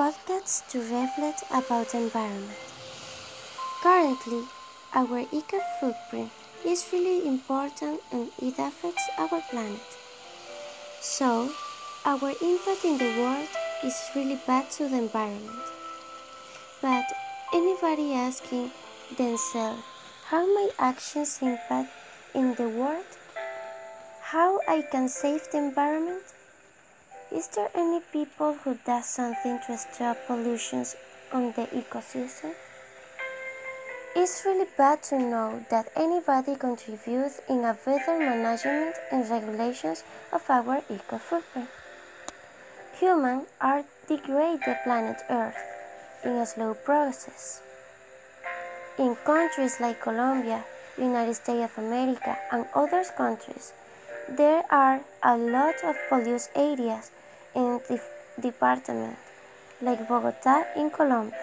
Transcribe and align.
podcast 0.00 0.66
to 0.70 0.78
reflect 0.80 1.44
about 1.50 1.94
environment. 1.94 2.56
Currently, 3.82 4.44
our 4.94 5.18
eco 5.30 5.60
footprint 5.78 6.30
is 6.64 6.86
really 6.90 7.28
important 7.28 8.00
and 8.10 8.30
it 8.40 8.54
affects 8.58 9.06
our 9.18 9.42
planet. 9.50 9.90
So, 11.02 11.52
our 12.06 12.30
impact 12.40 12.82
in 12.86 12.96
the 12.96 13.12
world 13.20 13.48
is 13.84 13.94
really 14.16 14.40
bad 14.46 14.70
to 14.78 14.88
the 14.88 14.96
environment. 14.96 15.68
But 16.80 17.04
anybody 17.52 18.14
asking 18.14 18.70
themselves 19.18 19.82
how 20.24 20.46
my 20.46 20.70
actions 20.78 21.40
impact 21.42 21.90
in 22.34 22.54
the 22.54 22.70
world? 22.70 23.04
How 24.22 24.60
I 24.66 24.80
can 24.80 25.10
save 25.10 25.42
the 25.52 25.58
environment? 25.58 26.22
Is 27.32 27.46
there 27.46 27.70
any 27.76 28.00
people 28.00 28.54
who 28.54 28.74
does 28.84 29.06
something 29.06 29.60
to 29.66 29.78
stop 29.78 30.16
pollutions 30.26 30.96
on 31.32 31.52
the 31.52 31.66
ecosystem? 31.66 32.52
It's 34.16 34.44
really 34.44 34.66
bad 34.76 35.04
to 35.04 35.18
know 35.20 35.64
that 35.70 35.92
anybody 35.94 36.56
contributes 36.56 37.40
in 37.48 37.64
a 37.64 37.78
better 37.84 38.18
management 38.18 38.96
and 39.12 39.30
regulations 39.30 40.02
of 40.32 40.50
our 40.50 40.82
eco 40.90 41.18
footprint. 41.18 41.68
Humans 42.98 43.46
are 43.60 43.84
degrade 44.08 44.64
the 44.66 44.76
planet 44.82 45.22
Earth 45.30 45.62
in 46.24 46.32
a 46.32 46.44
slow 46.44 46.74
process. 46.74 47.62
In 48.98 49.14
countries 49.24 49.78
like 49.78 50.00
Colombia, 50.00 50.64
United 50.98 51.34
States 51.34 51.70
of 51.70 51.78
America, 51.84 52.36
and 52.50 52.66
other 52.74 53.04
countries, 53.16 53.72
there 54.30 54.62
are 54.70 55.00
a 55.24 55.36
lot 55.36 55.74
of 55.82 55.96
polluted 56.08 56.48
areas 56.54 57.10
in 57.54 57.80
the 57.88 58.00
department, 58.40 59.16
like 59.82 60.06
Bogota 60.08 60.64
in 60.76 60.88
Colombia. 60.90 61.36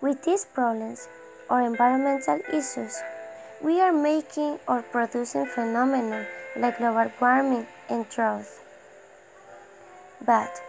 With 0.00 0.22
these 0.24 0.46
problems 0.46 1.06
or 1.50 1.60
environmental 1.60 2.40
issues, 2.50 2.96
we 3.62 3.78
are 3.80 3.92
making 3.92 4.58
or 4.66 4.80
producing 4.80 5.44
phenomena 5.44 6.26
like 6.56 6.78
global 6.78 7.12
warming 7.20 7.66
and 7.90 8.08
drought. 8.08 8.46
But 10.24 10.62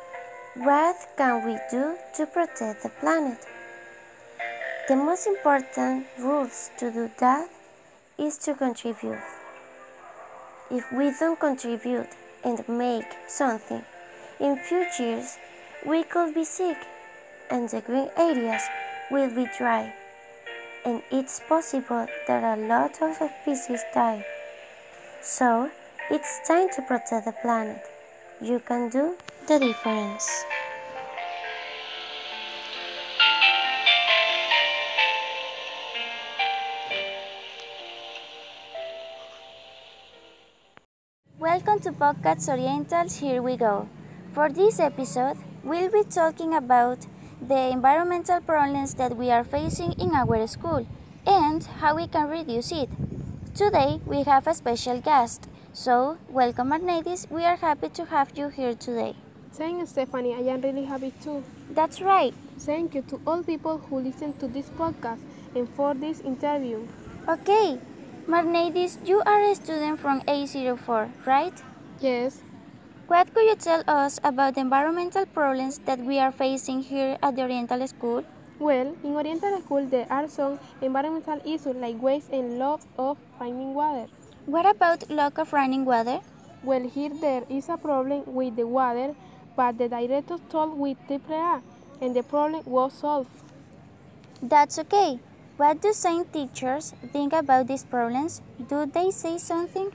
what 0.56 0.98
can 1.16 1.46
we 1.46 1.58
do 1.72 1.96
to 2.18 2.26
protect 2.26 2.84
the 2.84 2.90
planet? 3.00 3.40
The 4.90 4.98
most 4.98 5.26
important 5.26 6.06
rules 6.20 6.70
to 6.80 6.92
do 6.92 7.10
that 7.20 7.48
is 8.18 8.38
to 8.40 8.54
contribute. 8.56 9.20
If 10.72 10.90
we 10.94 11.12
don't 11.20 11.38
contribute 11.38 12.08
and 12.46 12.68
make 12.70 13.06
something, 13.28 13.84
in 14.40 14.56
few 14.56 14.86
years 14.98 15.38
we 15.86 16.04
could 16.04 16.34
be 16.34 16.46
sick 16.46 16.78
and 17.50 17.68
the 17.68 17.82
green 17.82 18.10
areas 18.16 18.64
will 19.12 19.30
be 19.36 19.46
dry. 19.58 19.94
And 20.86 21.04
it's 21.12 21.42
possible 21.50 22.08
that 22.28 22.58
a 22.58 22.62
lot 22.68 23.02
of 23.02 23.18
species 23.42 23.84
die. 23.94 24.26
So 25.22 25.70
it's 26.10 26.48
time 26.48 26.70
to 26.76 26.82
protect 26.84 27.26
the 27.26 27.34
planet. 27.42 27.84
You 28.40 28.60
can 28.60 28.90
do 28.90 29.18
the 29.48 29.60
difference. 29.60 30.46
Welcome 41.64 41.84
to 41.84 41.92
Podcasts 41.92 42.50
Orientals. 42.50 43.16
Here 43.16 43.40
we 43.40 43.56
go. 43.56 43.88
For 44.34 44.50
this 44.50 44.80
episode, 44.80 45.38
we'll 45.64 45.92
be 45.92 46.04
talking 46.06 46.56
about 46.56 47.06
the 47.40 47.70
environmental 47.70 48.42
problems 48.42 48.96
that 48.96 49.16
we 49.16 49.30
are 49.30 49.44
facing 49.44 49.92
in 50.00 50.12
our 50.16 50.48
school 50.48 50.88
and 51.28 51.64
how 51.64 51.98
we 51.98 52.08
can 52.08 52.30
reduce 52.30 52.72
it. 52.72 52.90
Today, 53.54 54.02
we 54.08 54.24
have 54.24 54.48
a 54.48 54.56
special 54.56 55.02
guest. 55.02 55.48
So, 55.72 56.18
welcome 56.30 56.72
Arnedis. 56.72 57.30
We 57.30 57.44
are 57.44 57.58
happy 57.58 57.90
to 57.90 58.06
have 58.06 58.36
you 58.36 58.50
here 58.50 58.74
today. 58.74 59.16
Thanks, 59.54 59.92
Stephanie. 59.92 60.34
I 60.34 60.40
am 60.54 60.62
really 60.62 60.86
happy 60.86 61.14
too. 61.22 61.44
That's 61.70 62.02
right. 62.02 62.34
Thank 62.58 62.96
you 62.96 63.04
to 63.04 63.22
all 63.28 63.44
people 63.44 63.78
who 63.78 64.00
listen 64.00 64.34
to 64.40 64.48
this 64.48 64.68
podcast 64.72 65.20
and 65.54 65.70
for 65.76 65.94
this 65.94 66.22
interview. 66.22 66.88
Okay, 67.30 67.78
Marnadis, 68.28 69.00
you 69.04 69.20
are 69.26 69.42
a 69.50 69.56
student 69.56 70.00
from 70.00 70.22
A04, 70.22 71.10
right? 71.26 71.54
Yes. 72.00 72.42
What 73.08 73.34
could 73.34 73.46
you 73.46 73.56
tell 73.56 73.84
us 73.88 74.20
about 74.24 74.54
the 74.56 74.62
environmental 74.62 75.26
problems 75.26 75.80
that 75.86 75.98
we 76.00 76.20
are 76.20 76.32
facing 76.32 76.84
here 76.84 77.18
at 77.24 77.36
the 77.36 77.42
Oriental 77.42 77.86
School? 77.88 78.24
Well, 78.60 78.96
in 79.04 79.16
Oriental 79.16 79.60
School 79.62 79.88
there 79.88 80.06
are 80.12 80.28
some 80.28 80.60
environmental 80.82 81.40
issues 81.44 81.76
like 81.76 82.00
waste 82.00 82.30
and 82.32 82.60
loss 82.60 82.86
of 83.00 83.18
running 83.40 83.74
water. 83.74 84.08
What 84.46 84.68
about 84.68 85.10
lack 85.10 85.40
of 85.40 85.52
running 85.52 85.84
water? 85.84 86.20
Well, 86.64 86.88
here 86.88 87.10
there 87.10 87.44
is 87.50 87.70
a 87.70 87.78
problem 87.78 88.22
with 88.28 88.56
the 88.56 88.68
water, 88.68 89.16
but 89.56 89.80
the 89.80 89.90
director 89.90 90.38
told 90.50 90.78
with 90.78 90.98
AAA 91.10 91.64
and 92.02 92.16
the 92.16 92.22
problem 92.22 92.62
was 92.66 92.94
solved. 92.94 93.32
That's 94.44 94.78
okay. 94.78 95.20
What 95.62 95.80
do 95.80 95.94
some 95.94 96.26
teachers 96.26 96.92
think 97.14 97.34
about 97.34 97.68
these 97.68 97.84
problems? 97.84 98.42
Do 98.68 98.88
they 98.88 99.12
say 99.12 99.38
something? 99.38 99.92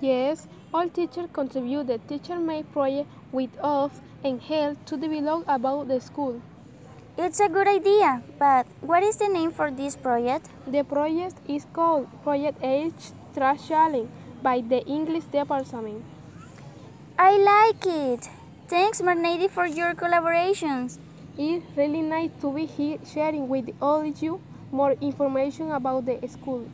Yes, 0.00 0.46
all 0.72 0.88
teachers 0.88 1.28
contribute 1.32 1.88
the 1.88 1.98
teacher-made 1.98 2.70
project 2.72 3.08
with 3.32 3.50
us 3.60 3.90
and 4.22 4.40
help 4.40 4.84
to 4.86 4.96
develop 4.96 5.42
about 5.48 5.88
the 5.88 6.00
school. 6.00 6.40
It's 7.16 7.40
a 7.40 7.48
good 7.48 7.66
idea, 7.66 8.22
but 8.38 8.64
what 8.80 9.02
is 9.02 9.16
the 9.16 9.26
name 9.26 9.50
for 9.50 9.72
this 9.72 9.96
project? 9.96 10.50
The 10.68 10.84
project 10.84 11.34
is 11.48 11.66
called 11.72 12.06
Project 12.22 12.62
H 12.62 13.10
Trash 13.34 13.66
Challenge 13.66 14.08
by 14.40 14.60
the 14.60 14.86
English 14.86 15.24
department. 15.24 16.04
I 17.18 17.36
like 17.38 17.84
it. 17.86 18.28
Thanks, 18.68 19.00
Marnady, 19.00 19.50
for 19.50 19.66
your 19.66 19.94
collaborations. 19.94 21.00
It's 21.36 21.66
really 21.76 22.02
nice 22.02 22.30
to 22.40 22.52
be 22.52 22.66
here 22.66 22.98
sharing 23.04 23.48
with 23.48 23.74
all 23.82 24.02
of 24.02 24.22
you 24.22 24.40
more 24.72 24.92
information 25.00 25.70
about 25.70 26.06
the 26.06 26.18
school. 26.28 26.66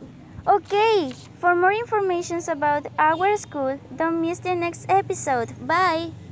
Okay, 0.47 1.13
for 1.39 1.55
more 1.55 1.73
information 1.73 2.41
about 2.49 2.87
our 2.99 3.37
school, 3.37 3.79
don't 3.97 4.21
miss 4.21 4.39
the 4.41 4.55
next 4.55 4.87
episode. 4.89 5.53
Bye! 5.67 6.15